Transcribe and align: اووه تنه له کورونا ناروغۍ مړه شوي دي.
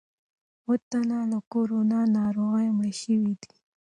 اووه 0.63 0.75
تنه 0.89 1.19
له 1.31 1.39
کورونا 1.53 1.99
ناروغۍ 2.17 2.67
مړه 2.77 2.91
شوي 3.01 3.33
دي. 3.41 3.51